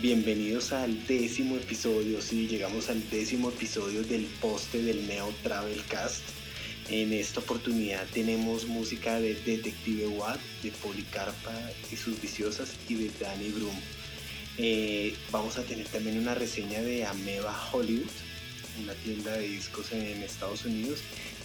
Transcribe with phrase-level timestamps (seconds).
[0.00, 6.22] Bienvenidos al décimo episodio, sí, llegamos al décimo episodio del poste del Neo Travel Cast.
[6.88, 11.52] En esta oportunidad tenemos música de Detective Watt, de Policarpa
[11.92, 13.78] y sus viciosas y de Danny Broom.
[14.56, 18.08] Eh, vamos a tener también una reseña de Ameba Hollywood,
[18.82, 21.00] una tienda de discos en Estados Unidos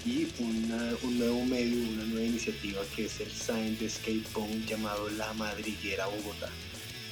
[0.06, 0.70] y un
[1.18, 6.06] nuevo medio, una nueva iniciativa que es el Sign de Skate Punk llamado La Madriguera
[6.06, 6.50] Bogotá.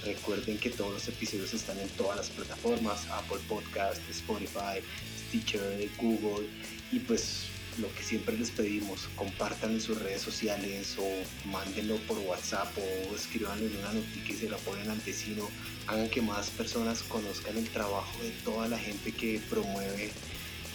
[0.05, 4.81] Recuerden que todos los episodios están en todas las plataformas, Apple Podcast, Spotify,
[5.29, 6.47] Stitcher, Google
[6.91, 7.45] y pues
[7.79, 13.15] lo que siempre les pedimos, compartan en sus redes sociales o mándenlo por WhatsApp o
[13.15, 15.49] escribanlo en una noticia y se la ponen ante sino,
[15.87, 20.11] hagan que más personas conozcan el trabajo de toda la gente que promueve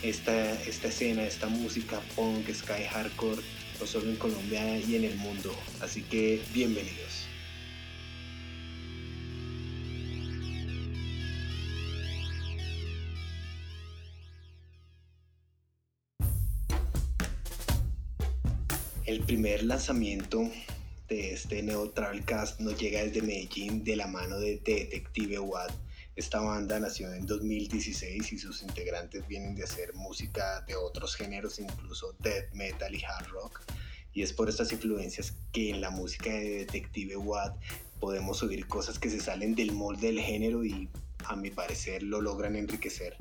[0.03, 3.43] esta, esta escena, esta música punk, sky, hardcore,
[3.81, 5.55] no solo en Colombia y en el mundo.
[5.81, 7.08] Así que bienvenidos.
[19.09, 20.51] El primer lanzamiento
[21.09, 25.73] de este Neo Travelcast nos llega desde Medellín de la mano de Detective Watt.
[26.15, 31.59] Esta banda nació en 2016 y sus integrantes vienen de hacer música de otros géneros,
[31.59, 33.63] incluso death metal y hard rock.
[34.13, 37.57] Y es por estas influencias que en la música de Detective Watt
[38.01, 40.91] podemos oír cosas que se salen del molde del género y
[41.25, 43.17] a mi parecer lo logran enriquecer.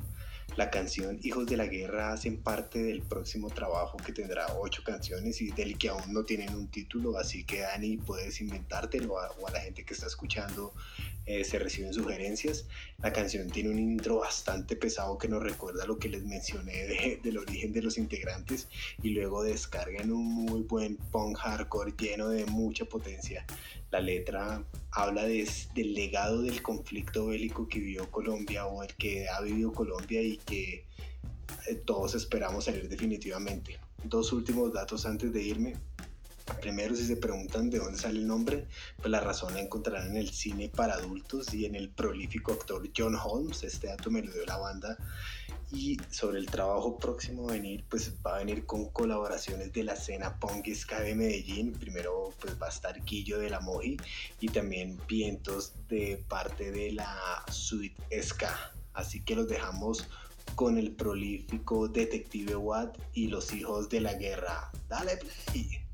[0.57, 5.39] La canción Hijos de la Guerra hacen parte del próximo trabajo que tendrá ocho canciones
[5.39, 9.51] y del que aún no tienen un título, así que Dani puedes inventártelo o a
[9.51, 10.73] la gente que está escuchando
[11.27, 12.65] eh, se reciben sugerencias.
[13.03, 17.37] La canción tiene un intro bastante pesado que nos recuerda lo que les mencioné del
[17.37, 18.69] origen de los integrantes
[19.03, 23.45] y luego descargan un muy buen punk hardcore lleno de mucha potencia.
[23.91, 29.41] La letra habla del legado del conflicto bélico que vivió Colombia o el que ha
[29.41, 30.85] vivido Colombia y que
[31.67, 33.79] eh, todos esperamos salir definitivamente.
[34.03, 35.75] Dos últimos datos antes de irme.
[36.61, 40.17] Primero, si se preguntan de dónde sale el nombre, pues la razón la encontrarán en
[40.17, 43.63] el cine para adultos y en el prolífico actor John Holmes.
[43.63, 44.97] Este dato me lo dio la banda.
[45.71, 49.93] Y sobre el trabajo próximo a venir, pues va a venir con colaboraciones de la
[49.93, 51.73] escena punk ska de Medellín.
[51.73, 53.97] Primero, pues va a estar Guillo de la Moji
[54.39, 58.73] y también vientos de parte de la suite ska.
[58.93, 60.07] Así que los dejamos
[60.55, 64.71] con el prolífico Detective Watt y los hijos de la guerra.
[64.87, 65.87] Dale play.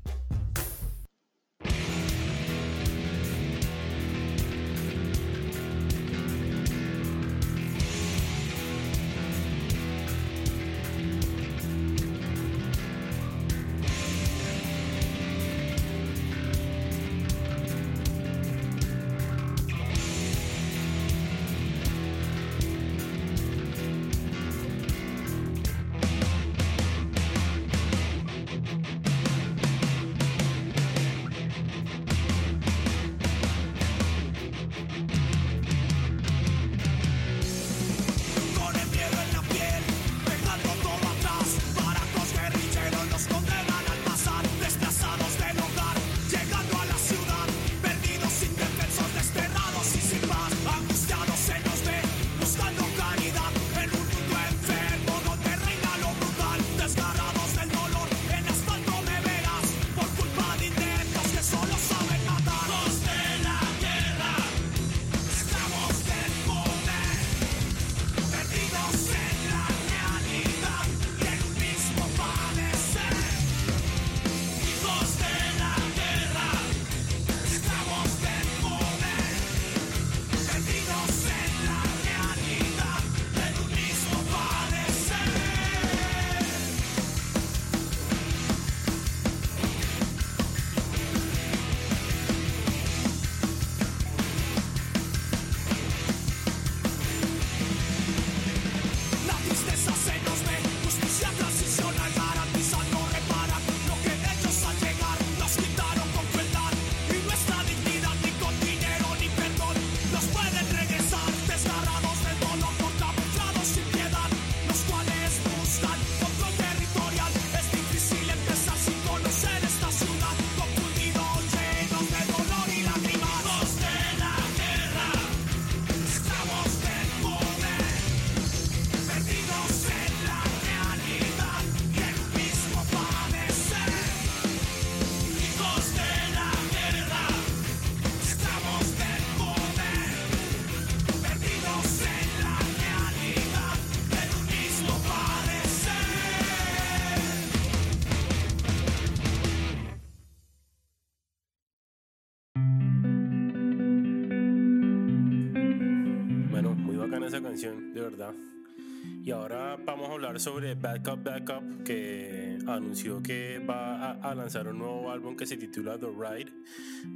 [160.14, 165.44] A hablar sobre Backup Backup, que anunció que va a, lanzar un nuevo álbum que
[165.44, 166.52] se titula The Ride,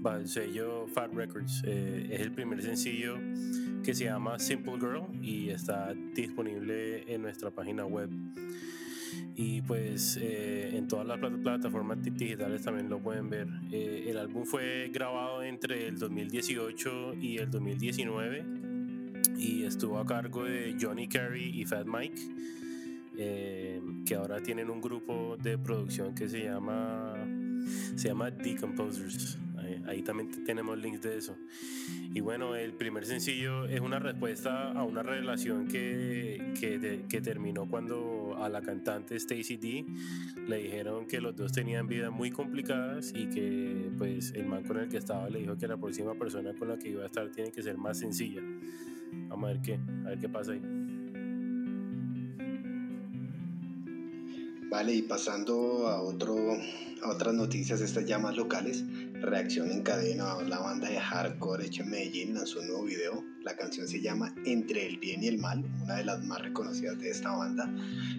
[0.05, 1.62] va el sello Fat Records.
[1.65, 3.17] Eh, es el primer sencillo
[3.85, 8.11] que se llama Simple Girl y está disponible en nuestra página web.
[9.37, 13.47] Y pues eh, en todas las plataformas digitales también lo pueden ver.
[13.71, 18.69] Eh, el álbum fue grabado entre el 2018 y el 2019
[19.39, 22.21] y estuvo a cargo de Johnny Carey y Fat Mike,
[23.19, 27.15] eh, que ahora tienen un grupo de producción que se llama,
[27.97, 29.38] se llama Decomposers.
[29.87, 31.37] Ahí, también tenemos links de eso.
[32.15, 37.69] Y bueno, el primer sencillo es una respuesta a una relación que, que, que terminó
[37.69, 39.85] cuando a la cantante Stacy D
[40.47, 44.79] le dijeron que los dos tenían vidas muy complicadas y que pues el man con
[44.79, 47.29] el que estaba le dijo que la próxima persona con la que iba a estar
[47.31, 48.43] tiene que ser más sencilla.
[49.29, 50.77] Vamos a ver qué, a ver qué pasa ahí.
[54.70, 56.37] Vale, y pasando a, otro,
[57.03, 58.85] a otras noticias, estas ya más locales,
[59.15, 63.25] reacción en cadena, la banda de hardcore hecha en Medellín lanzó un nuevo video.
[63.43, 66.99] La canción se llama Entre el bien y el mal, una de las más reconocidas
[66.99, 67.73] de esta banda.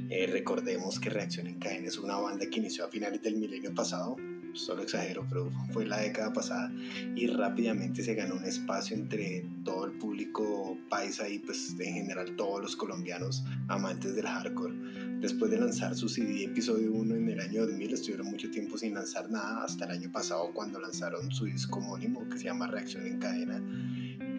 [0.09, 3.71] Eh, recordemos que Reacción en cadena es una banda que inició a finales del milenio
[3.75, 4.15] pasado,
[4.53, 6.71] solo exagero, pero fue la década pasada
[7.15, 12.35] y rápidamente se ganó un espacio entre todo el público paisa y pues en general
[12.35, 15.08] todos los colombianos amantes del hardcore.
[15.19, 18.93] Después de lanzar su CD episodio 1 en el año 2000 estuvieron mucho tiempo sin
[18.93, 23.05] lanzar nada hasta el año pasado cuando lanzaron su disco homónimo que se llama Reacción
[23.05, 23.61] en Cadena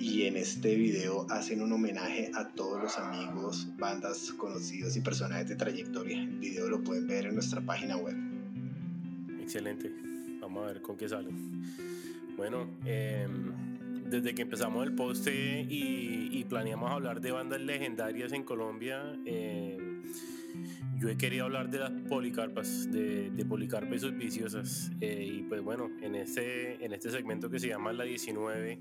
[0.00, 5.50] y en este video hacen un homenaje a todos los amigos, bandas conocidos y personajes
[5.50, 6.18] de trayectoria.
[6.18, 8.16] El video lo pueden ver en nuestra página web.
[9.38, 9.92] Excelente.
[10.40, 11.28] Vamos a ver con qué sale.
[12.38, 13.52] Bueno, em,
[14.08, 20.02] desde que empezamos el poste y, planeamos hablar de bandas legendarias en Colombia, em,
[21.00, 24.92] yo he querido hablar de las policarpas, de, de policarpas y sus viciosas.
[25.00, 28.78] Eh, y pues bueno, en este, en este segmento que se llama La 19,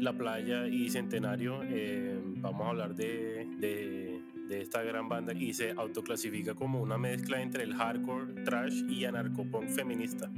[0.00, 5.54] La Playa y Centenario, em, vamos a hablar de, de de esta gran banda y
[5.54, 10.28] se autoclasifica como una mezcla entre el hardcore, trash y anarcopunk feminista.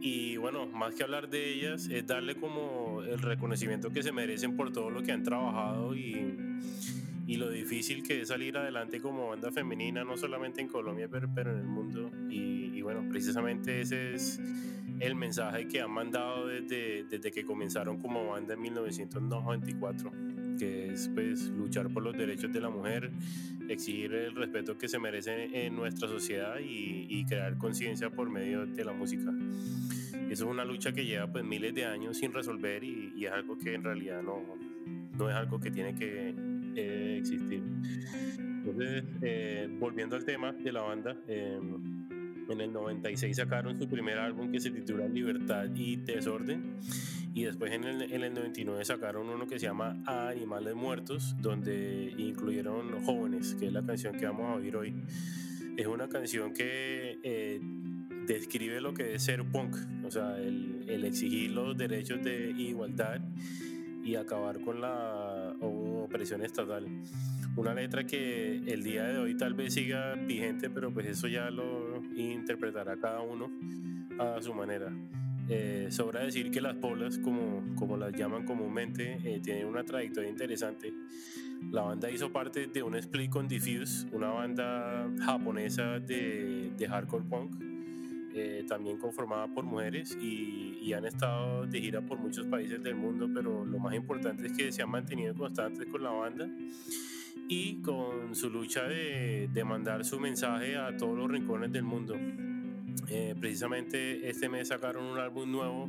[0.00, 4.56] Y bueno, más que hablar de ellas, es darle como el reconocimiento que se merecen
[4.56, 6.36] por todo lo que han trabajado y,
[7.32, 11.30] y lo difícil que es salir adelante como banda femenina, no solamente en Colombia, pero,
[11.34, 12.10] pero en el mundo.
[12.28, 14.38] Y, y, bueno, precisamente ese es
[15.00, 20.12] el mensaje que han mandado desde, desde que comenzaron como banda en 1994
[20.58, 23.10] que es pues, luchar por los derechos de la mujer,
[23.70, 28.84] exigir el respeto que se merece en nuestra sociedad y, crear conciencia por medio de
[28.84, 29.32] la música.
[30.28, 33.56] Eso es una lucha que lleva pues miles de años sin resolver y, es algo
[33.56, 34.42] que en realidad no,
[35.16, 37.62] no es algo que tiene que eh, existir.
[38.38, 42.08] Entonces, eh, volviendo al tema de la banda, em,
[42.48, 46.76] en el 96 sacaron su primer álbum que se titula Libertad y Desorden
[47.34, 52.12] y después en el, en el 99 sacaron uno que se llama Animales Muertos, donde
[52.18, 54.94] incluyeron Jóvenes, que es la canción que vamos a oír hoy.
[55.76, 57.60] Es una canción que eh,
[58.26, 59.74] describe lo que es ser punk,
[60.04, 63.22] o sea, el, el, exigir los derechos de igualdad
[64.04, 65.31] y acabar con la
[66.12, 66.86] opresión estatal.
[67.56, 71.50] Una letra que el día de hoy tal vez siga vigente, pero pues eso ya
[71.50, 73.50] lo interpretará cada uno
[74.18, 74.92] a su manera.
[75.48, 80.28] Eh, sobra decir que las polas, como, como las llaman comúnmente, eh, tienen una trayectoria
[80.28, 80.92] interesante.
[81.70, 87.24] La banda hizo parte de un split con Diffuse, una banda japonesa de, de hardcore
[87.24, 87.71] punk,
[88.34, 92.94] eh, también conformada por mujeres y, y, han estado de gira por muchos países del
[92.94, 96.48] mundo, pero lo más importante es que se han mantenido constantes con la banda
[97.48, 102.16] y con su lucha de, de mandar su mensaje a todos los rincones del mundo.
[103.08, 105.88] Eh, precisamente este mes sacaron un álbum nuevo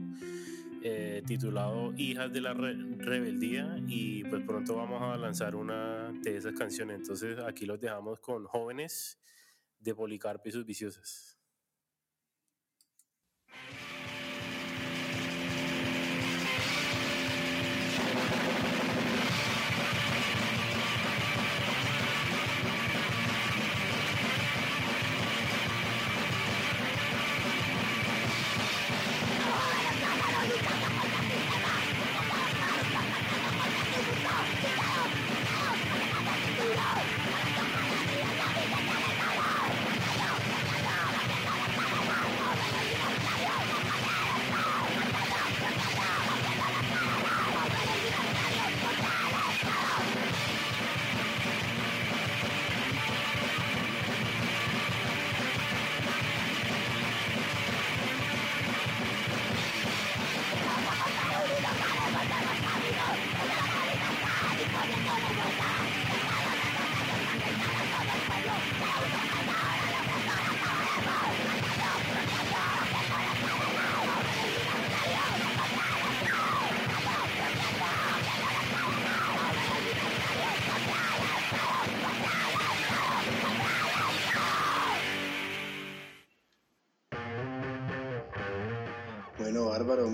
[0.81, 6.53] eh, titulado Hijas de la Rebeldía y pues pronto vamos a lanzar una de esas
[6.53, 6.97] canciones.
[6.97, 9.17] Entonces aquí los dejamos con jóvenes
[9.79, 11.32] de Policarpo y sus viciosas.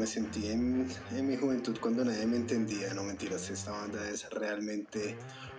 [0.10, 5.16] Sentí en, en, mi juventud cuando nadie me entendía, no mentiras, esta banda es realmente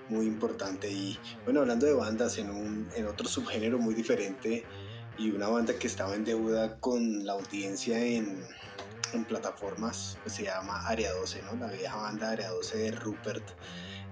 [0.09, 4.65] muy importante y bueno, hablando de bandas en, un, otro subgénero muy diferente
[5.17, 8.45] y una banda que estaba en deuda con la audiencia en,
[9.13, 11.55] en plataformas, pues se llama Area 12, ¿no?
[11.55, 13.45] La vieja banda Area 12 de Rupert.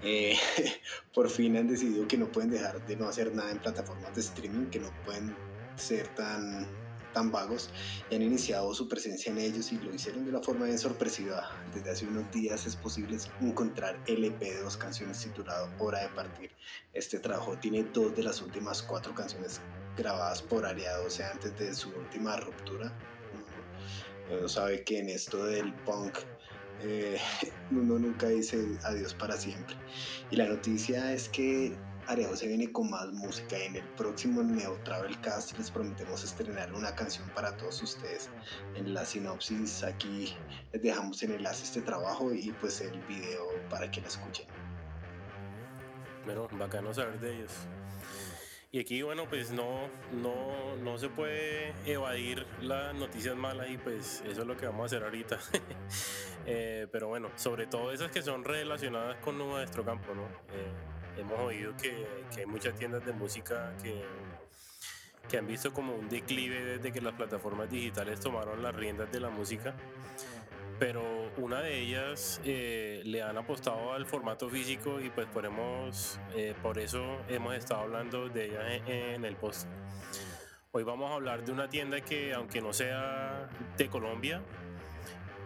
[0.02, 0.37] Eh,
[1.14, 4.21] por fin han decidido que no pueden dejar de no hacer nada en plataformas de
[4.21, 5.35] streaming, que no pueden
[5.76, 6.68] ser tan
[7.12, 7.71] tan vagos
[8.11, 11.49] y han iniciado su presencia en ellos y lo hicieron de una forma bien sorpresiva.
[11.75, 16.09] Desde hace unos días es posible encontrar el EP de dos canciones titulado Hora de
[16.11, 16.50] Partir.
[16.93, 19.61] Este trabajo tiene dos de las últimas cuatro canciones
[19.97, 22.93] grabadas por Ariado, o sea, antes de su última ruptura.
[24.31, 26.19] Uno sabe que en esto del punk
[26.83, 27.19] eh,
[27.71, 29.77] uno nunca dice adiós para siempre.
[30.31, 31.77] Y la noticia es que
[32.09, 36.25] Arejo se viene con más música y en el próximo Neo Travel Cast les prometemos
[36.25, 38.31] estrenar una canción para todos ustedes.
[38.77, 40.35] En la sinopsis aquí
[40.73, 44.47] les dejamos en enlace este trabajo y pues el video para que lo escuchen.
[46.25, 47.53] Bueno, bacano saber de ellos.
[48.71, 54.23] Y aquí, bueno, pues no, no, no se puede evadir las noticias malas y pues
[54.27, 55.38] eso es lo que vamos a hacer ahorita.
[56.50, 60.23] Eh, pero bueno, sobre todo esas que son relacionadas con nuestro campo, ¿no?
[60.23, 60.73] Eh,
[61.18, 62.06] hemos oído que,
[62.37, 64.02] hay muchas tiendas de música que,
[65.28, 69.20] que han visto como un declive desde que las plataformas digitales tomaron las riendas de
[69.20, 69.75] la música
[70.78, 71.02] pero
[71.37, 75.26] una de ellas eh, le han apostado al formato físico y pues
[76.37, 79.66] eh, por eso hemos estado hablando de ella en, el post.
[80.70, 84.40] Hoy vamos a hablar de una tienda que aunque no sea de Colombia,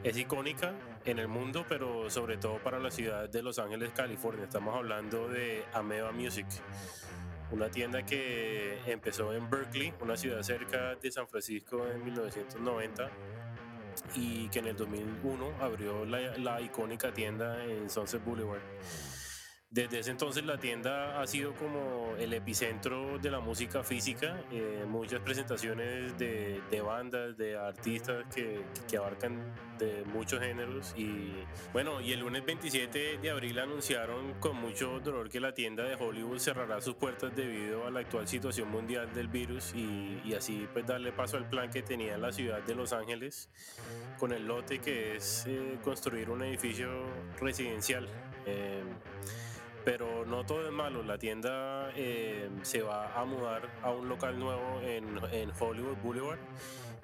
[0.05, 0.75] es icónica
[1.05, 4.45] en el mundo, pero sobre todo para la ciudad de Los Ángeles, California.
[4.45, 6.47] Estamos hablando de Ameba Music,
[7.51, 13.11] una tienda que empezó en Berkeley, una ciudad cerca de San Francisco en 1990
[14.15, 18.61] y que en el 2001 abrió la, la icónica tienda en Sunset Boulevard.
[19.73, 24.85] Desde ese entonces la tienda ha sido como el epicentro de la música física, eh,
[24.87, 29.39] muchas presentaciones de, de, bandas, de artistas que, que, abarcan
[29.79, 31.33] de muchos géneros y
[31.73, 35.95] bueno, y el lunes 27 de abril anunciaron con mucho dolor que la tienda de
[35.95, 40.69] Hollywood cerrará sus puertas debido a la actual situación mundial del virus y, y así
[40.75, 43.49] pues darle paso al plan que tenía la ciudad de Los Ángeles
[44.19, 46.91] con el lote que es eh, construir un edificio
[47.41, 48.07] residencial.
[48.45, 48.83] Eh,
[49.85, 51.03] pero no todo es malo.
[51.03, 56.39] La tienda eh, se va a mudar a un local nuevo en, en, Hollywood Boulevard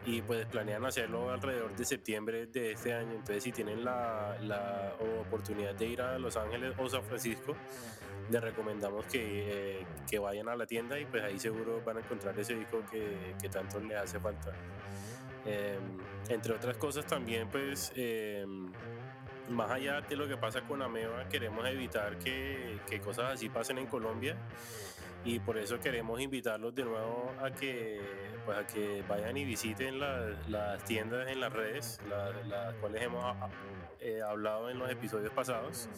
[0.06, 3.12] y pues planean hacerlo alrededor de septiembre de este año.
[3.12, 7.56] Entonces si tienen la, la oportunidad de ir a Los Ángeles o San Francisco,
[8.30, 12.00] les recomendamos que, eh, que, vayan a la tienda y pues ahí seguro van a
[12.00, 14.52] encontrar ese disco que, que tanto les hace falta.
[15.46, 15.78] Eh,
[16.28, 17.92] entre otras cosas también pues
[19.50, 23.78] más allá de lo que pasa con Ameba, queremos evitar que, que, cosas así pasen
[23.78, 24.36] en Colombia
[25.24, 28.00] y por eso queremos invitarlos de nuevo a que,
[28.44, 32.00] pues a que vayan y visiten las tiendas en las redes,
[32.48, 33.36] las cuales hemos
[34.00, 35.88] eh, hablado en los episodios pasados.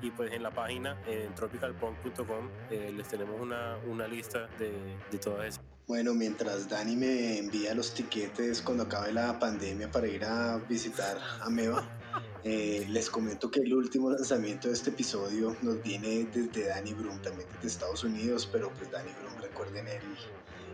[0.00, 4.70] Y pues en la página, en tropicalpunk.com, eh, les tenemos una, una lista de,
[5.10, 5.64] de todas esas.
[5.88, 11.18] Bueno, mientras Dani me envía los tiquetes cuando acabe la pandemia para ir a visitar
[11.40, 11.97] Ameba.
[12.44, 17.20] Eh, les comento que el último lanzamiento de este episodio nos viene desde Danny Brum,
[17.20, 20.02] también desde Estados Unidos, pero pues Danny Brum, recuerden, él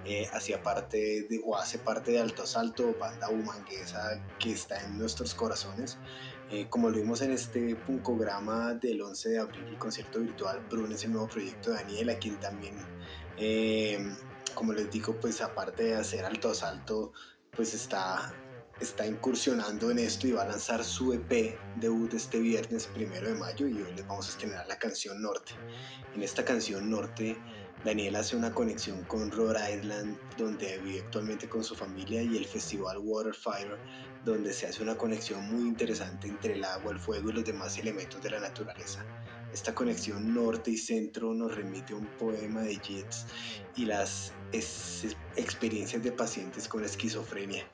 [0.05, 4.99] eh, hacía parte de, o hace parte de Alto Asalto, banda humanguesa que está en
[4.99, 5.97] nuestros corazones.
[6.51, 10.93] Eh, como lo vimos en este puncograma del 11 de abril, el concierto virtual, Brun
[10.93, 12.75] es el nuevo proyecto de Daniel, a quien también,
[14.55, 17.13] como les digo, pues aparte de hacer Alto Asalto,
[17.57, 18.35] pues está
[18.81, 23.35] está incursionando en esto y va a lanzar su EP debut este viernes primero de
[23.35, 25.53] mayo y hoy les vamos a estrenar la canción Norte.
[26.15, 27.37] En esta canción Norte,
[27.85, 32.47] Daniel hace una conexión con Rhode Island, donde vive actualmente con su familia, y el
[32.47, 33.77] festival Waterfire,
[34.25, 37.77] donde se hace una conexión muy interesante entre el agua, el fuego y los demás
[37.79, 39.05] elementos de la naturaleza.
[39.53, 43.27] Esta conexión norte y centro nos remite a un poema de Yeats
[43.77, 44.33] y las
[45.37, 47.65] experiencias de pacientes con esquizofrenia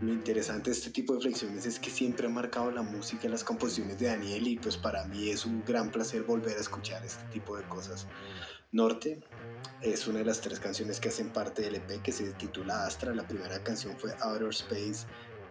[0.00, 3.30] lo interesante de este tipo de reflexiones es que siempre ha marcado la música y
[3.30, 7.04] las composiciones de Daniel y pues para mí es un gran placer volver a escuchar
[7.04, 8.06] este tipo de cosas.
[8.72, 9.20] Norte
[9.80, 13.14] es una de las tres canciones que hacen parte del EP que se titula Astra.
[13.14, 15.06] La primera canción fue Outer Space,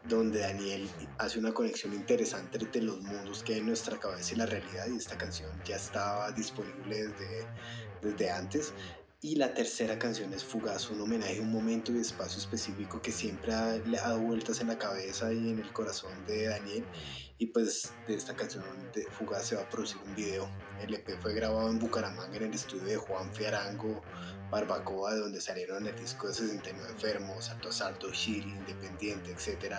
[0.08, 0.88] donde Daniel
[1.18, 4.86] hace una conexión interesante entre los mundos que hay en nuestra cabeza y la realidad
[4.94, 7.48] y esta canción ya estaba disponible desde,
[8.04, 8.74] desde antes
[9.22, 13.12] Y la tercera canción es Fugaz, un homenaje a un momento y espacio específico que
[13.12, 13.54] siempre
[13.88, 16.86] le ha dado vueltas en la cabeza y en el corazón de Daniel.
[17.38, 18.64] Y pues de esta canción
[19.18, 20.50] Fugaz se va a producir un video.
[20.82, 24.04] El EP fue grabado en Bucaramanga en el estudio de Juan Fiarango
[24.52, 29.78] Barbacoa, de donde salieron el disco de 69 Enfermos, Alto Asalto, Shiri, Independiente, etc.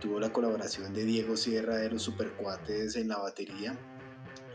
[0.00, 3.78] Tuvo la colaboración de Diego Sierra de los Supercuates en la batería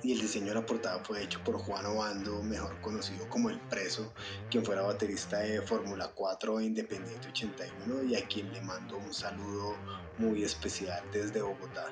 [0.05, 3.59] y el diseño de la portada fue hecho por Juan Obando, mejor conocido como El
[3.59, 4.13] Preso,
[4.51, 9.11] quien fuera baterista de Fórmula 4 e Independiente 81 y a quien le mando un
[9.11, 9.75] saludo
[10.19, 11.87] muy especial desde Bogotá.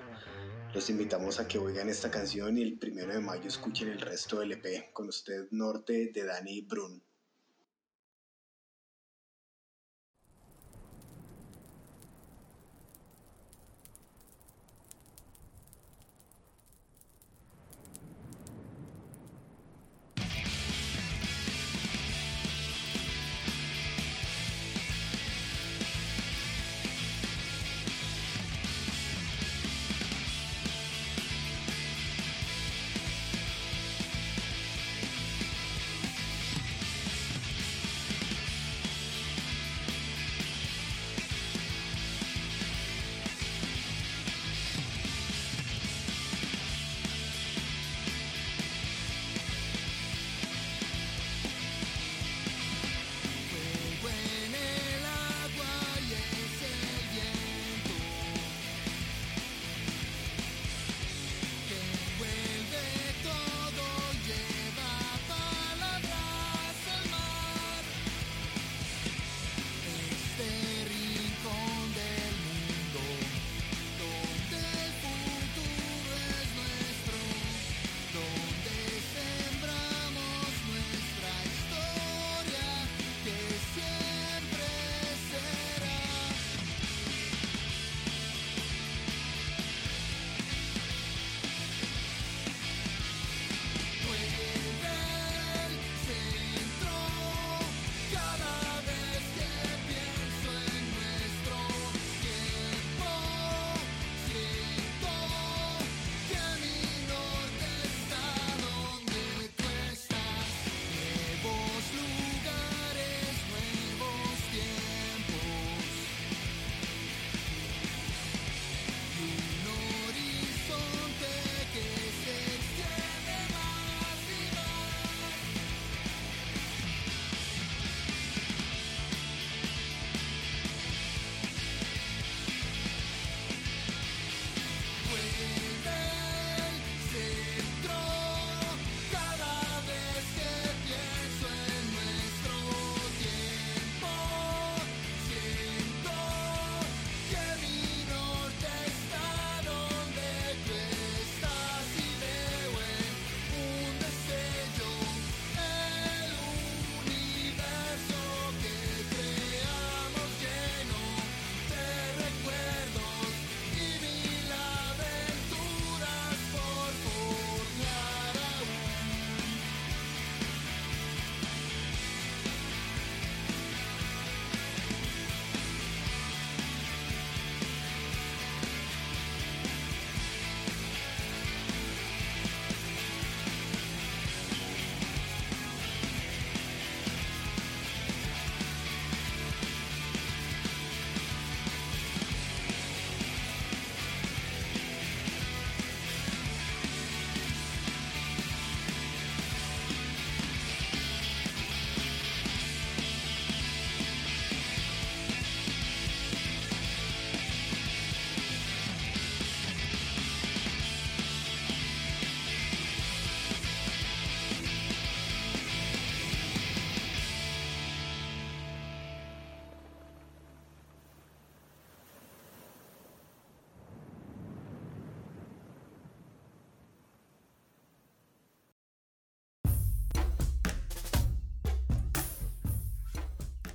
[0.75, 4.39] Los invitamos a que oigan esta canción y el primero de mayo escuchen el resto
[4.39, 7.01] del EP con usted Norte de Dani Brun.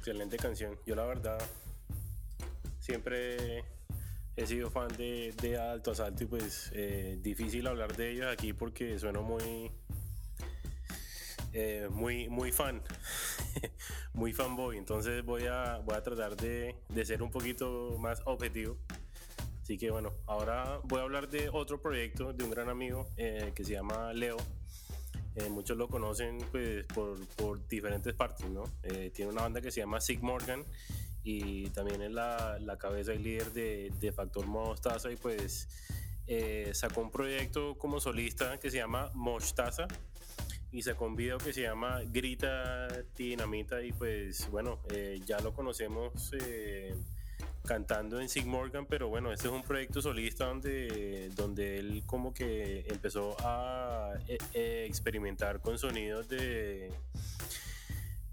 [0.09, 0.79] Excelente canción.
[0.87, 1.38] Yo la verdad
[2.81, 3.62] siempre
[4.37, 8.55] he sido fan de, de Alto Asalto y pues eh, difícil hablar de ellos aquí
[8.55, 9.71] porque sueno muy
[11.53, 12.81] eh, muy muy fan
[14.14, 14.79] muy fanboy.
[14.79, 18.79] Entonces voy a voy a tratar de, de, ser un poquito más objetivo.
[19.62, 23.53] Así que bueno ahora voy a hablar de otro proyecto de un gran amigo eh,
[23.55, 24.38] que se llama Leo
[25.38, 28.64] Eh, muchos lo conocen pues, por, por diferentes partes, ¿no?
[28.83, 30.64] Eh, tiene una banda que se llama Sig Morgan
[31.22, 35.68] y también es la, la cabeza y líder de, de Factor Mostaza y pues
[36.27, 39.87] eh, sacó un proyecto como solista que se llama Mostaza
[40.72, 44.81] y sacó un video que se llama Grita Dinamita y pues bueno,
[45.24, 46.33] ya lo conocemos
[47.68, 52.33] cantando en Sig Morgan, pero bueno, este es un proyecto solista donde, donde él como
[52.33, 56.90] que empezó a e, e, experimentar con sonidos de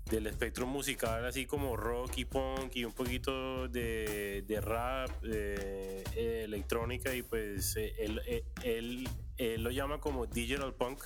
[0.05, 6.03] del espectro musical así como rock y punk y un poquito de, de rap, de,
[6.43, 11.03] electrónica y pues eh, él, eh, él, él, lo llama como digital punk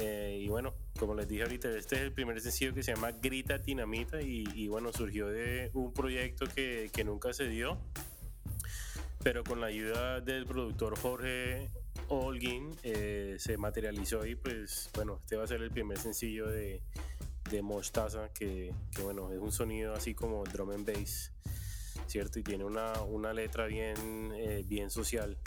[0.00, 3.12] eh, y bueno, como les dije ahorita, este es el primer sencillo que se llama
[3.12, 7.78] Grita Dinamita y, bueno, surgió de un proyecto que, que, nunca se dio,
[9.22, 11.70] pero con la ayuda del productor Jorge
[12.08, 16.82] Holguín eh, se materializó y pues bueno, este va a ser el primer sencillo de,
[17.50, 21.32] de Mostaza, que, que, bueno, es un sonido así como drum and bass,
[22.06, 22.38] ¿cierto?
[22.38, 25.38] Y tiene una, una letra bien, eh, bien social.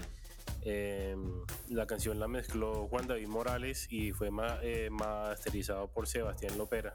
[0.70, 4.30] Em, la canción la mezcló Juan David Morales y fue
[4.64, 6.94] eh, masterizado por Sebastián Lopera.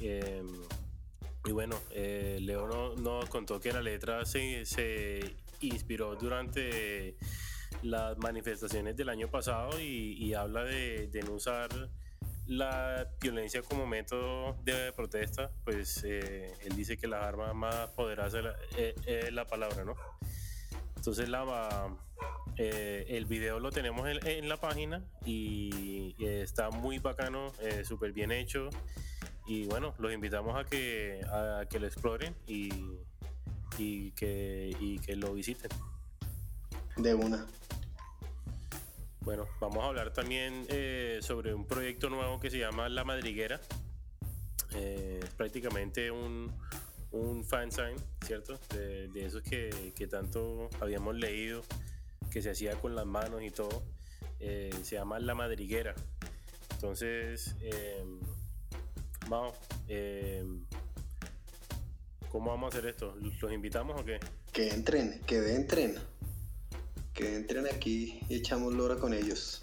[0.00, 0.48] Em,
[1.44, 7.16] y bueno, eh, Leo nos contó que la letra se, inspiró durante
[7.82, 11.68] las manifestaciones del año pasado y, habla de, no usar
[12.48, 18.56] la violencia como método de protesta, pues eh, él dice que la arma más poderosa
[18.76, 19.94] es la, palabra, ¿no?
[21.00, 21.88] Entonces la,
[22.58, 28.30] eh, el video lo tenemos en, la página y, está muy bacano, eh, súper bien
[28.30, 28.68] hecho.
[29.46, 32.68] Y bueno, los invitamos a que, a que lo exploren y,
[33.78, 35.70] y, que, y que lo visiten.
[36.98, 37.46] De una.
[39.22, 43.58] Bueno, vamos a hablar también eh, sobre un proyecto nuevo que se llama La Madriguera.
[44.74, 46.52] es prácticamente un,
[47.12, 48.58] un fansign, ¿cierto?
[48.74, 51.62] De, de esos que, que, tanto habíamos leído
[52.30, 53.82] que se hacía con las manos y todo,
[54.38, 55.94] eh, se llama La Madriguera.
[56.72, 58.20] Entonces, em,
[59.28, 59.56] vamos,
[59.88, 60.64] em,
[62.30, 63.14] ¿cómo vamos a hacer esto?
[63.20, 64.18] ¿Los invitamos o qué?
[64.52, 65.96] Que entren, que entren.
[67.12, 69.62] Que entren aquí y echamos lora con ellos.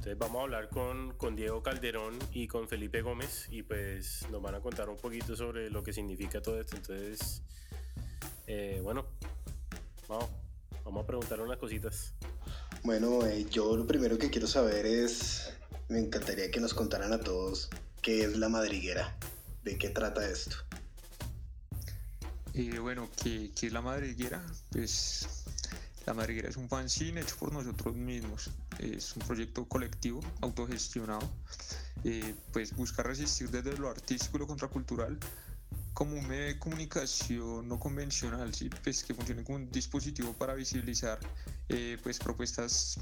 [0.00, 4.40] Entonces vamos a hablar con, con, Diego Calderón y con Felipe Gómez y pues nos
[4.40, 6.76] van a contar un poquito sobre lo que significa todo esto.
[6.76, 7.42] Entonces,
[8.46, 9.04] eh, bueno,
[10.08, 10.30] vamos.
[10.86, 12.14] Vamos a preguntar unas cositas.
[12.82, 15.52] Bueno, eh, yo lo primero que quiero saber es,
[15.90, 17.68] me encantaría que nos contaran a todos
[18.00, 19.14] qué es la madriguera,
[19.64, 20.56] de qué trata esto.
[22.54, 24.42] Eh, bueno, ¿qué, ¿qué, es la madriguera?
[24.72, 25.44] Pues
[26.10, 28.50] la madriguera es un fanzine hecho por nosotros mismos.
[28.80, 31.22] Es un proyecto colectivo, autogestionado.
[32.02, 35.16] Eh, pues busca resistir desde lo artístico y lo contracultural
[35.94, 38.70] como un medio de comunicación no convencional, ¿sí?
[38.82, 41.20] pues que funcione como un dispositivo para visibilizar
[41.68, 42.98] eh, pues propuestas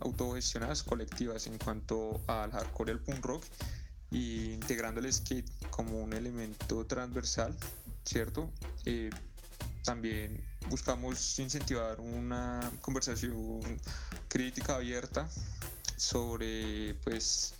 [0.00, 3.44] autogestionadas colectivas en cuanto al hardcore y al punk rock
[4.10, 7.54] y integrando el skate como un elemento transversal,
[8.04, 8.50] ¿cierto?
[8.86, 9.10] Eh,
[9.84, 13.60] también buscamos incentivar una conversación
[14.28, 15.28] crítica abierta
[15.96, 17.54] sobre pues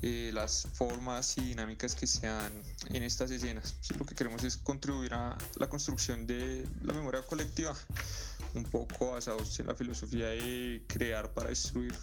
[0.00, 2.52] eh, las formas y dinámicas que sean
[2.90, 3.74] en estas escenas.
[3.98, 7.74] lo que queremos es contribuir a la construcción de la memoria colectiva,
[8.54, 11.94] un poco basados en la filosofía de crear para destruir.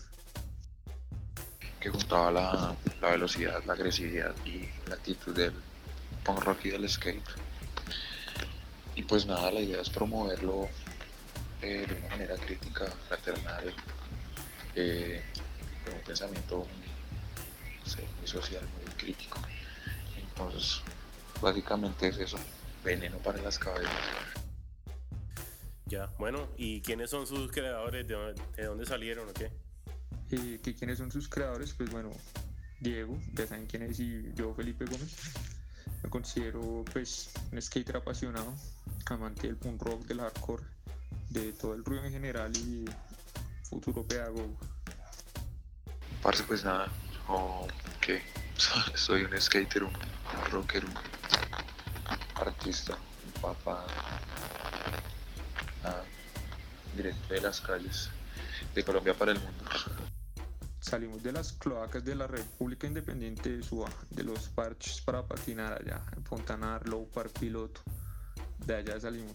[1.80, 5.54] Que juntaba la, la velocidad, la agresividad y la actitud del
[6.26, 7.24] punk rock y del skate.
[8.95, 10.69] Y pues nada, la idea es promoverlo
[11.62, 13.73] eh, de una manera crítica, fraternal,
[14.75, 15.21] eh,
[15.84, 16.67] con un pensamiento
[18.19, 19.39] muy social, muy crítico.
[20.17, 20.81] Entonces,
[21.41, 22.38] básicamente es eso,
[22.84, 23.91] veneno para las cabezas.
[25.88, 28.08] Ya, bueno, ¿y quiénes son sus creadores?
[28.08, 29.51] ¿De dónde, salieron o qué?
[30.31, 31.73] Eh, ¿Quiénes son sus creadores?
[31.73, 32.12] Pues bueno,
[32.79, 35.15] Diego, ya saben quién es, y yo, Felipe Gómez.
[36.01, 38.53] Me considero pues un skater apasionado,
[39.13, 40.63] amante del punk rock, del hardcore,
[41.30, 42.86] de todo el ruido en general y
[43.63, 44.58] futuro pedagogo.
[46.22, 46.88] Parce, pues nada,
[47.28, 47.68] o
[48.02, 48.22] que
[48.96, 49.94] soy un skater, un,
[50.52, 50.94] rocker, un
[52.36, 53.86] artista, un papá,
[56.96, 58.10] directo de las calles
[58.74, 59.65] de Colombia para el mundo.
[60.80, 65.74] Salimos de las cloacas de la República Independiente de Suba, de los parches para patinar
[65.74, 67.82] allá, en Fontanar, Low Park Piloto.
[68.65, 69.34] De allá salimos.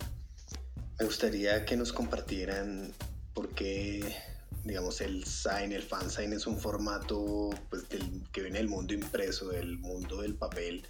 [0.98, 2.92] Me gustaría que nos compartieran
[3.32, 4.16] por qué
[4.64, 7.84] digamos, el sign, el fansign es un formato pues,
[8.32, 10.86] que viene del mundo impreso, del mundo del papel.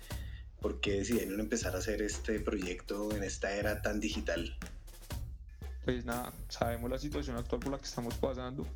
[0.60, 4.56] ¿Por qué decidieron empezar a hacer este proyecto en esta era tan digital?
[5.84, 8.66] Pues nada, sabemos la situación actual por la que estamos pasando.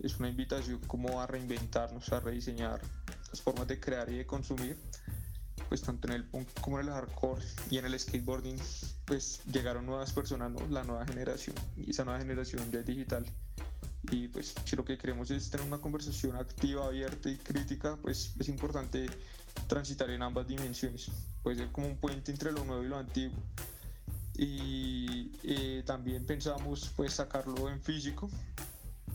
[0.00, 2.80] Es una invitación como a reinventarnos, a rediseñar
[3.30, 4.76] las formas de crear y de consumir.
[5.68, 8.58] Pues tanto en el punk como en el hardcore y en el skateboarding,
[9.04, 10.66] pues llegaron nuevas personas, ¿no?
[10.68, 11.56] la nueva generación.
[11.76, 13.26] Y esa nueva generación ya es digital
[14.10, 18.32] y pues si lo que queremos es tener una conversación activa, abierta y crítica, pues
[18.38, 19.06] es importante
[19.66, 21.10] transitar en ambas dimensiones.
[21.42, 23.36] Puede ser como un puente entre lo nuevo y lo antiguo.
[24.36, 28.30] Y eh, también pensamos pues sacarlo en físico.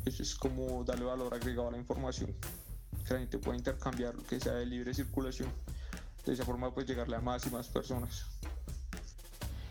[0.06, 2.34] Eso es como darle valor agregado a la información,
[3.08, 5.50] que la gente pueda intercambiar, que sea de libre circulación.
[6.26, 8.26] De esa forma pues llegarle a más y más personas.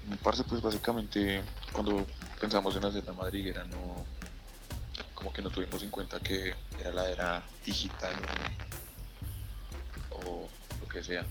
[0.09, 2.07] Me parece pues básicamente cuando
[2.41, 4.05] pensamos en hacer la madriguera no
[5.21, 8.15] como que no tuvimos en cuenta que era la era digital
[10.11, 10.49] o,
[10.81, 11.27] lo que sea,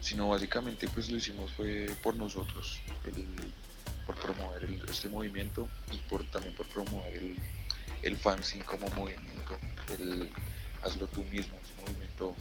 [0.00, 2.80] sino básicamente pues lo hicimos fue por nosotros,
[4.06, 7.36] por promover este movimiento y por también por promover el,
[8.02, 8.18] el
[8.64, 9.58] como movimiento,
[9.98, 10.30] el
[10.82, 12.34] hazlo tú mismo, ese movimiento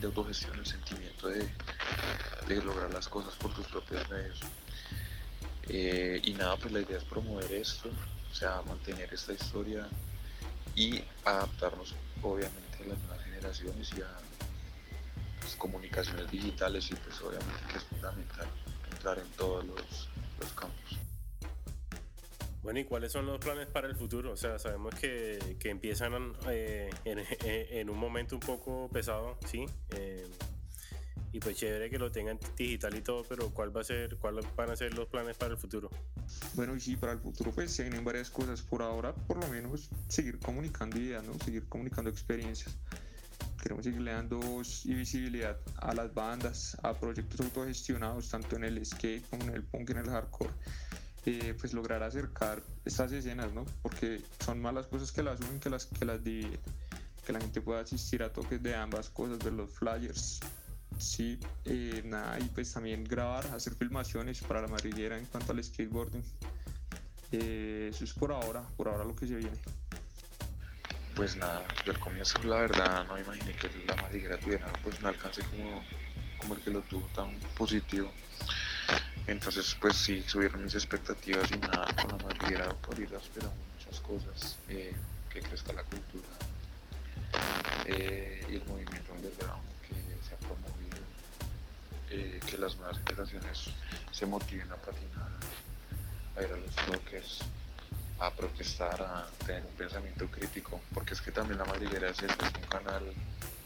[0.00, 1.48] de autogestión, el sentimiento de,
[2.64, 4.40] lograr las cosas por tus propios medios.
[5.68, 7.90] Eh, y nada, pues la idea es promover esto,
[8.30, 9.86] o sea, mantener esta historia
[10.74, 14.08] y adaptarnos obviamente a las nuevas generaciones y a
[15.42, 18.48] las comunicaciones digitales y pues obviamente que es fundamental
[18.90, 20.08] entrar en todos los,
[20.54, 20.98] campos.
[22.62, 24.32] Bueno, ¿y cuáles son los planes para el futuro?
[24.32, 29.64] O sea, sabemos que, que empiezan eh, en, en, un momento un poco pesado, ¿sí?
[29.96, 30.28] Eh,
[31.32, 34.44] y pues chévere que lo tengan digital y todo, pero ¿cuál va a ser, cuáles
[34.56, 35.88] van a ser los planes para el futuro?
[36.54, 38.60] Bueno, y sí, para el futuro pues se vienen varias cosas.
[38.62, 41.34] Por ahora, por lo menos, seguir comunicando ideas, ¿no?
[41.44, 42.76] Seguir comunicando experiencias.
[43.62, 44.40] Queremos seguirle dando
[44.84, 49.62] y visibilidad a las bandas, a proyectos autogestionados, tanto en el skate como en el
[49.62, 50.50] punk, en el hardcore.
[51.26, 53.64] Eh, pues lograr acercar estas escenas, ¿no?
[53.82, 56.58] Porque son más las cosas que las unen que las que las dividen.
[57.26, 60.40] Que la gente pueda asistir a toques de ambas cosas, ver los flyers,
[61.00, 65.64] Sí, eh, nada, y pues también grabar, hacer filmaciones para la madriguera en cuanto al
[65.64, 66.22] skateboarding.
[67.32, 69.56] Eh, eso es por ahora, por ahora lo que se viene.
[71.16, 75.06] Pues nada, yo al comienzo la verdad no imaginé que la madriguera tuviera pues un
[75.06, 75.82] alcance como,
[76.38, 78.12] como el que lo tuvo tan positivo.
[79.30, 84.00] Entonces pues sí, subieron mis expectativas y nada, con la madriguera por ir esperamos muchas
[84.00, 84.92] cosas, eh,
[85.32, 86.26] que crezca la cultura
[87.86, 89.62] y el movimiento underground
[92.10, 93.70] eh, que las nuevas generaciones
[94.10, 95.30] se motiven a patinar,
[96.36, 97.38] a ir a los toques,
[98.18, 102.32] a protestar, a tener un pensamiento crítico, porque es que también la madriguera es, es
[102.32, 103.04] un canal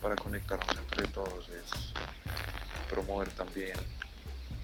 [0.03, 1.95] para conectarnos entre todos, es
[2.91, 3.79] promover también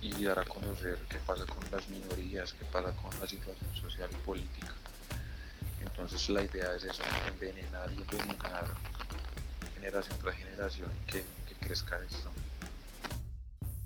[0.01, 4.09] y dar a conocer qué pasa con las minorías, qué pasa con la situación social
[4.13, 4.73] y política.
[5.81, 8.67] Entonces la idea es eso, envenenar y envenenar
[9.75, 12.31] generación tras generación que, que crezca esto.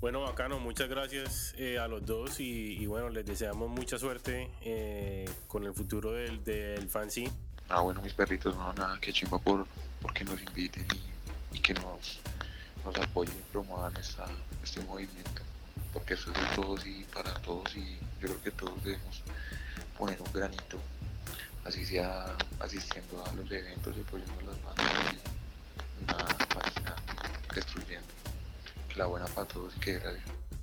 [0.05, 5.27] Bueno, bacano, muchas gracias eh, a los dos y, bueno, les deseamos mucha suerte eh,
[5.47, 7.27] con el futuro del, del fancy.
[7.69, 9.65] Ah, bueno, mis perritos, no, nada, que chimba por,
[10.01, 10.85] porque nos inviten
[11.53, 12.19] y, que nos,
[12.83, 14.27] nos apoyen y promuevan esta,
[14.63, 15.41] este movimiento,
[15.95, 19.23] porque eso es de todos y para todos y yo creo que todos debemos
[19.97, 20.77] poner un granito,
[21.63, 25.13] así sea asistiendo a los eventos y apoyando las bandas
[26.01, 26.95] y nada,
[27.55, 28.07] destruyendo.
[28.97, 30.01] La buena para todos y que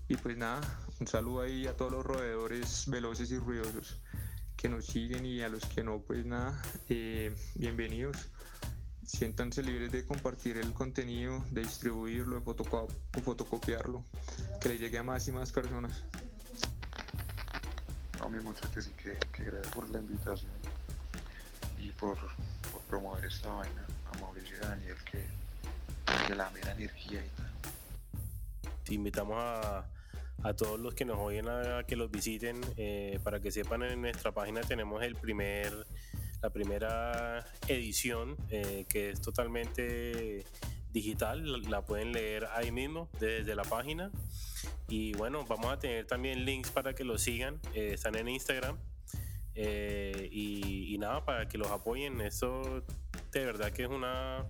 [0.09, 0.61] Y pues nada,
[1.01, 3.97] un saludo ahí a todos los roedores veloces y ruidosos
[4.59, 8.29] que nos siguen y a los que no, pues nada, eh, bienvenidos.
[9.07, 14.05] Siéntanse libres de compartir el contenido, de distribuirlo, de fotocopiarlo,
[14.63, 16.05] que le llegue a más y más personas.
[18.21, 20.53] A mí muchachos sí que, que gracias por la invitación
[21.79, 22.17] y por,
[22.89, 23.87] promover esta vaina.
[24.13, 25.25] A Mauricio y a Daniel que,
[26.27, 27.53] que la mera energía y tal
[28.89, 29.85] invitamos a,
[30.57, 32.61] todos los que nos oyen a, que los visiten.
[32.77, 35.73] Eh, para que sepan, en nuestra página tenemos el primer,
[36.43, 40.45] la primera edición eh, que es totalmente
[40.93, 41.63] digital.
[41.71, 44.11] La, pueden leer ahí mismo desde la página.
[44.89, 47.61] Y bueno, vamos a tener también links para que los sigan.
[47.75, 48.79] Eh, están en Instagram.
[49.55, 52.21] Y, y, nada, para que los apoyen.
[52.23, 52.85] Esto
[53.33, 54.47] de verdad que es una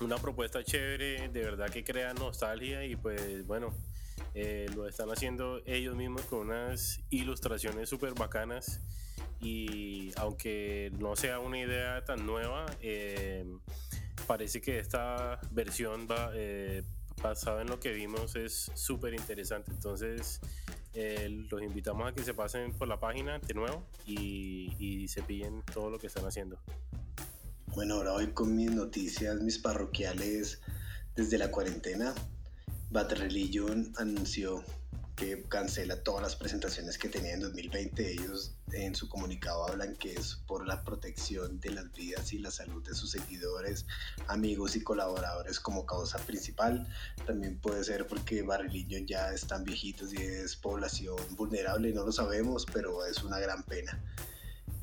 [0.00, 3.72] una propuesta chévere, de verdad que crea nostalgia y pues bueno,
[4.34, 8.80] eh, lo están haciendo ellos mismos con unas ilustraciones súper bacanas
[9.40, 13.46] y aunque no sea una idea tan nueva, eh,
[14.26, 16.82] parece que esta versión va, eh,
[17.22, 19.70] basada en lo que vimos es súper interesante.
[19.70, 20.40] Entonces,
[20.94, 25.62] eh, los invitamos a que se pasen por la página de nuevo y, se pillen
[25.72, 26.58] todo lo que están haciendo.
[27.68, 30.60] Bueno, ahora voy con mis noticias, mis parroquiales
[31.14, 32.14] desde la cuarentena.
[32.90, 34.64] Religion anunció
[35.16, 38.12] que cancela todas las presentaciones que tenía en 2020.
[38.12, 42.50] Ellos en su comunicado hablan que es por la protección de las vidas y la
[42.50, 43.86] salud de sus seguidores,
[44.28, 46.86] amigos y colaboradores como causa principal.
[47.26, 52.66] También puede ser porque Barrilillo ya están viejitos y es población vulnerable, no lo sabemos,
[52.70, 53.98] pero es una gran pena.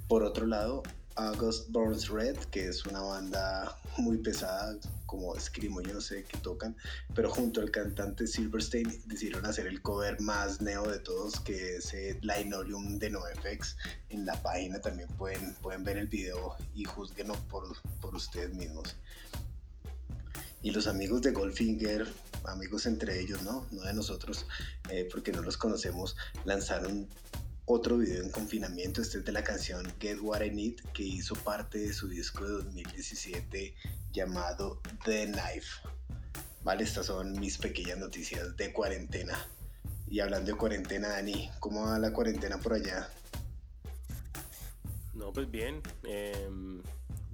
[0.08, 0.84] Por otro lado,
[1.16, 6.38] August Burns Red, que es una banda muy pesada, como escribo yo no sé qué
[6.40, 6.76] tocan,
[7.14, 11.94] pero junto al cantante Silverstein decidieron hacer el cover más neo de todos, que es
[12.22, 13.78] Linoleum de NoFX.
[14.10, 17.64] En la página también pueden, pueden ver el video y juzguenlo por,
[18.02, 18.96] por ustedes mismos.
[20.64, 22.08] Y los amigos de Goldfinger,
[22.46, 23.68] amigos entre ellos, ¿no?
[23.72, 24.46] No de nosotros,
[24.90, 27.08] eh, porque no los conocemos, lanzaron
[27.66, 29.02] otro video en confinamiento.
[29.02, 32.44] Este es de la canción Get What I Need, que hizo parte de su disco
[32.46, 33.74] de 2017
[34.12, 35.88] llamado The Knife.
[36.64, 39.38] Vale, estas son mis pequeñas noticias de cuarentena.
[40.08, 43.10] Y hablando de cuarentena, Dani, ¿cómo va la cuarentena por allá?
[45.14, 45.82] No, pues bien.
[46.04, 46.82] Em,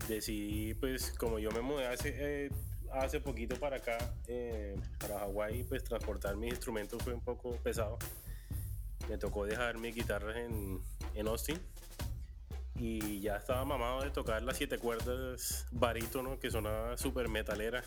[0.08, 2.52] decidí, pues como yo me mudé hace, eh,
[2.92, 7.98] hace poquito para acá, eh, para Hawái, pues transportar mis instrumentos fue un poco pesado
[9.10, 10.80] me tocó dejar mi guitarra en,
[11.16, 11.60] en Austin
[12.76, 17.84] y ya estaba mamado de tocar las siete cuerdas barítono que sonaba súper metalera.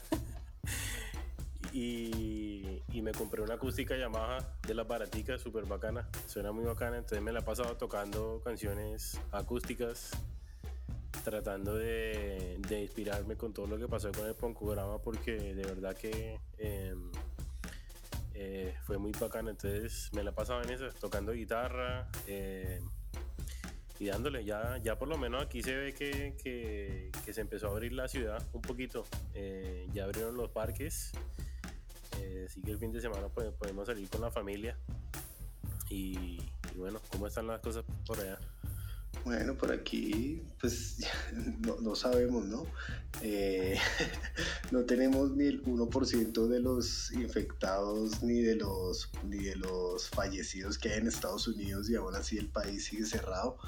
[1.73, 6.07] y, y, me compré una acústica Yamaha de las baraticas, súper bacana.
[6.27, 10.11] Suena muy bacana, entonces me la he pasado tocando canciones acústicas,
[11.25, 15.97] tratando de, de inspirarme con todo lo que pasó con el Poncograma, porque de verdad
[15.97, 16.39] que.
[16.59, 16.95] Eh,
[18.35, 22.81] eh, fue muy bacano, entonces me la pasaba en eso, tocando guitarra eh,
[23.99, 27.71] y dándole, ya, ya por lo menos aquí se ve que, que, se empezó a
[27.71, 31.13] abrir la ciudad un poquito, eh, ya abrieron los parques,
[32.47, 34.77] así que el fin de semana pues, podemos salir con la familia
[35.89, 36.41] y,
[36.75, 38.39] y bueno, ¿cómo están las cosas por allá?
[39.25, 40.97] Bueno, por aquí, pues
[41.81, 42.67] no, sabemos, ¿no?
[43.21, 43.79] Eh,
[44.73, 50.79] no tenemos ni el 1% de los infectados ni de los, ni de los fallecidos
[50.79, 53.59] que hay en Estados Unidos y aún así el país sigue cerrado.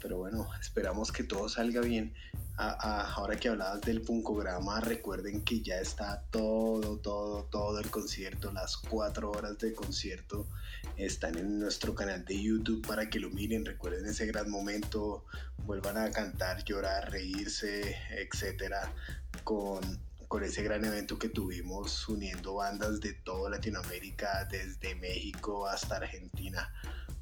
[0.00, 2.12] Pero bueno, esperamos que todo salga bien
[2.56, 8.76] ahora que hablabas del puncograma, recuerden que ya está todo, todo, todo el concierto, las
[8.76, 10.46] cuatro horas de concierto
[10.96, 15.24] están en nuestro canal de YouTube para que lo miren, recuerden ese gran momento,
[15.64, 18.92] vuelvan a cantar, llorar, reírse, etcétera,
[19.44, 19.80] con,
[20.28, 26.72] con ese gran evento que tuvimos uniendo bandas de toda Latinoamérica, desde México hasta Argentina,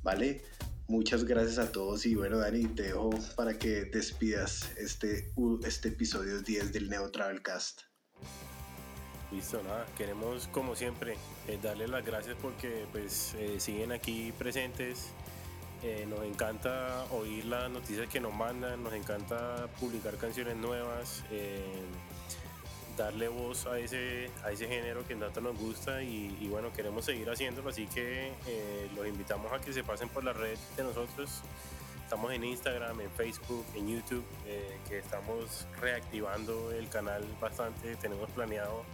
[0.03, 0.43] ¿vale?
[0.89, 5.33] Muchas gracias a todos y bueno, Dani, te dejo para que despidas este,
[5.65, 7.83] este episodio 10 del Neo Travelcast.
[9.31, 11.15] Listo, nada, queremos como siempre
[11.47, 15.13] eh, darles las gracias porque pues eh, siguen aquí presentes.
[15.85, 21.23] Eh, nos encanta oír las noticias que nos mandan, nos encanta publicar canciones nuevas
[22.99, 27.31] darle voz a ese, a ese género que tanto nos gusta y, bueno, queremos seguir
[27.31, 28.31] haciéndolo, así que
[28.95, 31.41] los invitamos a que se pasen por la red de nosotros.
[32.03, 34.25] Estamos en Instagram, en Facebook, en YouTube,
[34.87, 38.85] que estamos reactivando el canal bastante, tenemos planeado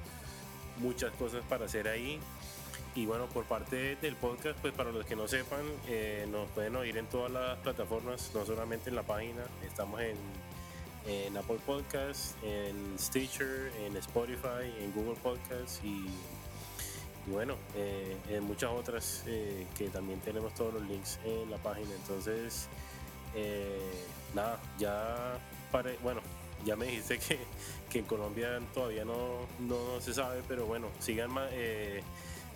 [0.79, 2.21] muchas cosas para hacer ahí.
[2.95, 6.77] Y bueno, por parte del podcast, pues para los que no sepan, eh, nos pueden
[6.77, 10.17] oír en todas las plataformas, no solamente en la página, estamos en
[11.09, 16.05] en Apple Podcasts, en Stitcher, en Spotify, en Google Podcasts y,
[17.29, 21.95] bueno, eh, en muchas otras eh, que también tenemos todos los links en la página.
[21.95, 22.67] Entonces,
[24.35, 25.39] nada, ya
[25.71, 26.23] pare, bueno,
[26.65, 27.39] ya me dijiste que,
[27.91, 31.31] que en Colombia todavía no, no, se sabe, pero bueno, sigan,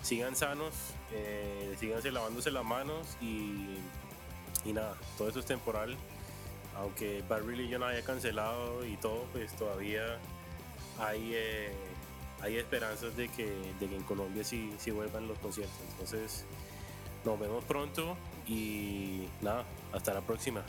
[0.01, 0.73] sigan sanos,
[1.79, 3.77] síganse lavándose las manos y,
[4.65, 5.97] y nada, todo eso es temporal
[6.75, 10.17] aunque Bad Religion haya cancelado y todo, pues todavía
[10.99, 11.73] hay, eh,
[12.41, 13.45] hay esperanzas de que,
[13.79, 15.77] de que en Colombia sí, sí vuelvan los conciertos.
[15.91, 16.45] Entonces,
[17.25, 20.63] nos vemos pronto y nada, hasta la próxima.